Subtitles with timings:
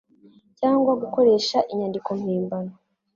[0.59, 2.73] cyangwa gukoresha inyandiko mpimbano